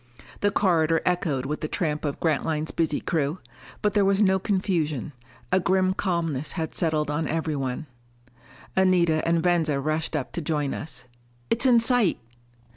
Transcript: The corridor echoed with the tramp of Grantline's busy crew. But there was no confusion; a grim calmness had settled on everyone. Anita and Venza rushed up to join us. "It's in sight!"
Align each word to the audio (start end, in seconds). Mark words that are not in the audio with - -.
The 0.39 0.49
corridor 0.49 0.99
echoed 1.05 1.45
with 1.45 1.61
the 1.61 1.67
tramp 1.67 2.05
of 2.05 2.19
Grantline's 2.19 2.71
busy 2.71 2.99
crew. 2.99 3.37
But 3.83 3.93
there 3.93 4.03
was 4.03 4.19
no 4.19 4.39
confusion; 4.39 5.13
a 5.51 5.59
grim 5.59 5.93
calmness 5.93 6.53
had 6.53 6.73
settled 6.73 7.11
on 7.11 7.27
everyone. 7.27 7.85
Anita 8.75 9.21
and 9.27 9.43
Venza 9.43 9.79
rushed 9.79 10.15
up 10.15 10.31
to 10.31 10.41
join 10.41 10.73
us. 10.73 11.05
"It's 11.51 11.67
in 11.67 11.79
sight!" 11.79 12.17